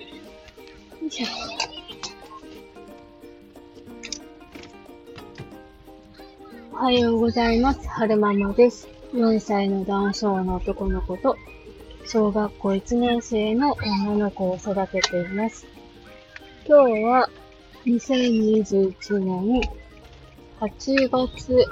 [0.00, 0.06] よ
[1.06, 1.26] いしょ。
[6.72, 7.86] おはようございます。
[7.88, 8.88] 春ママです。
[9.12, 11.36] 4歳の男性の男の子と、
[12.06, 13.76] 小学校1年生の
[14.06, 15.66] 女の子を育てています。
[16.66, 17.28] 今日は、
[17.84, 19.60] 2021年
[20.60, 21.66] 8月、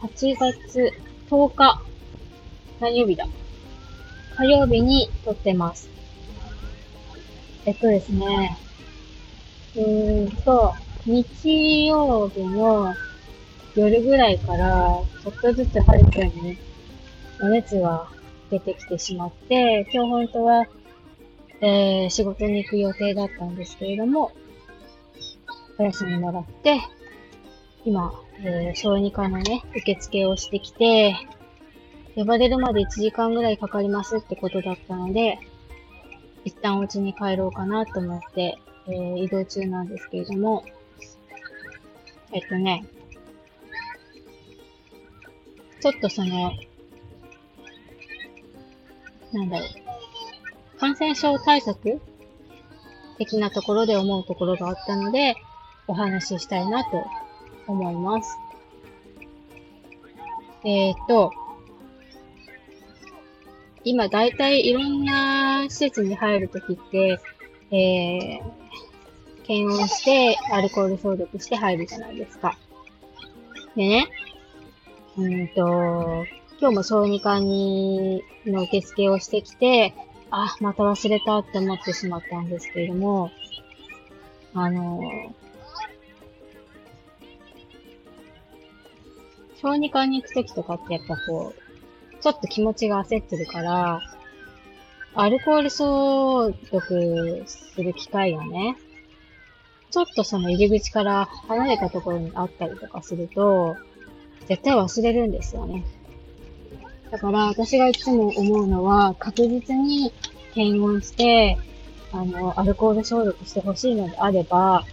[0.00, 0.92] 8月
[1.28, 1.82] 10日、
[2.80, 3.26] 何曜日だ？
[4.36, 5.88] 火曜日に撮ってます。
[7.66, 8.58] えっとですね、
[9.74, 10.74] うーんと、
[11.06, 12.94] 日曜日の
[13.74, 16.58] 夜ぐらいから、ちょっとずつはるくんに
[17.40, 18.06] お熱が
[18.50, 20.66] 出てきてしまって、今日本当は、
[21.62, 24.32] えー、仕事に行く予定だったんですけれども、
[25.78, 26.82] お休みもらって、
[27.86, 31.16] 今、えー、小児科のね、受付をしてきて、
[32.14, 35.38] 呼ばれるまで1時間ぐらいかかりますってことだったので、
[36.44, 40.64] 一旦お家に帰ろうかなと思って、えー、移動中なんですけれども、
[42.32, 42.84] えっとね、
[45.80, 46.52] ちょっとその、
[49.32, 52.00] なんだろう、感染症対策
[53.18, 55.36] 的なところで思うところがあったので、
[55.86, 57.04] お話ししたいなと
[57.66, 58.38] 思います。
[60.64, 61.32] えー、っと、
[63.84, 67.20] 今だいたいいろんな施設に入るときって、
[67.70, 68.42] えー、
[69.46, 72.56] 検温して、アルコール消毒して入るじゃないですか。
[73.76, 74.08] でね、
[75.18, 76.24] うんと、
[76.60, 79.94] 今日も小児科に、の受付をしてきて、
[80.30, 83.30] あ、また忘れたって思ってしまったんですけれども、
[84.54, 85.00] あの、
[89.60, 91.63] 小児科に行くときとかってやっぱこう、
[92.24, 94.00] ちょっと気持ちが焦ってるから、
[95.14, 98.78] アルコール消毒する機会がね、
[99.90, 103.76] ちょっとその入り口から離れたところにあったりとかすると、
[104.48, 105.84] 絶対忘れるんですよね。
[107.10, 110.10] だから私がいつも思うのは、確実に
[110.54, 111.58] 検温して、
[112.10, 114.86] あの、アルコール消毒してほしいのであれば、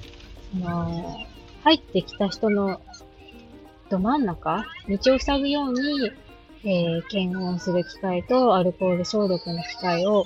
[0.52, 1.18] その、
[1.64, 2.82] 入ってきた人の
[3.90, 6.12] ど真ん中、道を塞ぐように、
[6.64, 10.26] えー、検温する機械とアルコール消毒の機械を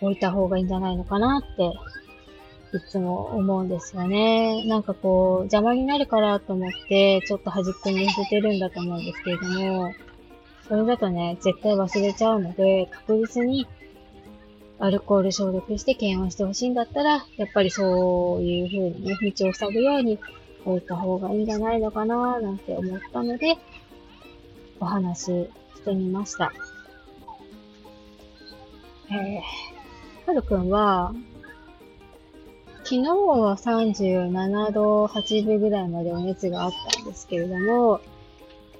[0.00, 1.72] 置いた方がいいんじゃないのかなって、
[2.76, 4.64] いつも思うんですよね。
[4.66, 9.92] なんかこう、邪魔になるからと思って、ちょっと端っこに寄せてるんだと思うんですけれども、
[10.68, 13.66] それだとね、絶対忘れちゃうので、確実に
[14.78, 20.18] アルコール消毒して検温してほしいんだったら、やっぱりそういう風にね、道を塞ぐように
[20.64, 23.56] 置いた方がいいんじゃないのかななんて思ったので、
[24.80, 26.52] お話ししてみました。
[29.10, 31.14] えー、はるくんは、
[32.84, 38.00] 昨日は37度8分ぐらいまでお熱があったんですけれども、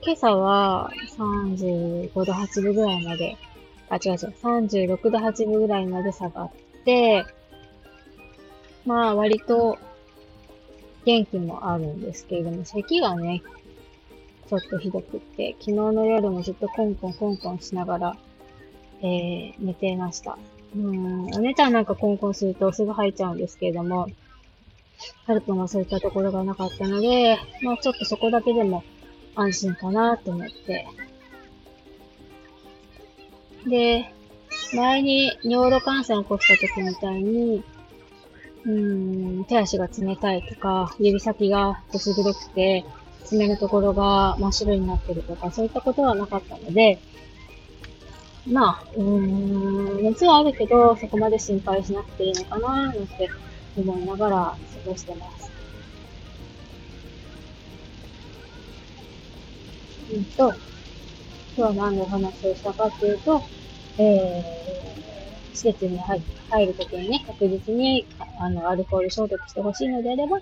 [0.02, 3.36] 今朝は35度8分ぐらいまで、
[3.88, 6.50] あ、違う違う、36度8分ぐらいまで下がっ
[6.84, 7.24] て、
[8.86, 9.78] まあ割と
[11.04, 13.42] 元気もあるんですけれども、咳がね、
[14.50, 18.16] ちょっとひどくって、昨日の夜もずっとコンコンコンコンしながら、
[19.00, 20.36] えー、寝ていました。
[20.74, 24.08] うん、お姉ちゃんなんかコンコンするとすぐ吐いちゃうんですけれども、
[25.24, 28.82] はるくんはそういったところがなかったので、まあちょっとそこだけでも
[29.36, 30.88] 安心かなと思って。
[33.68, 34.12] で、
[34.74, 37.62] 前に尿路感染起こした時みたいに、
[38.64, 42.84] うん、手足が冷たいとか、指先がどす黒くて、
[43.24, 46.98] 爪のところが真っ白になってるとか、そういったことはなかったので、
[48.46, 53.28] まあ、うーん、熱はあるけど、そこまで心配しなくていいのかな、なんて
[53.76, 55.50] 思いながら過ごしてます。
[60.12, 60.52] うんと、
[61.56, 63.42] 今日は何のお話をしたかっていうと、
[63.98, 68.06] えー、施設に入入るときにね、確実に
[68.40, 70.40] あのアルコール消毒してほしいのであれば、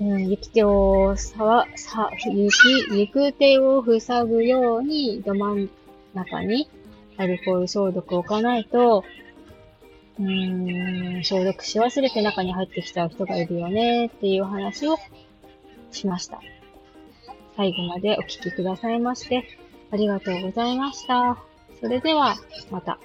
[0.00, 5.70] うん、行き手をさわ、さ、行き、行く手を塞ぐように、ど真ん
[6.14, 6.68] 中に
[7.16, 9.04] アルコール消毒を置かないと、
[10.18, 14.96] うーん、消毒し忘れて中に入ってきちゃう人がいるよねっていう話を
[15.90, 16.40] しました。
[17.56, 19.44] 最後までお聞きくださいまして、
[19.90, 21.38] ありがとうございました。
[21.80, 22.36] それでは、
[22.70, 22.98] また。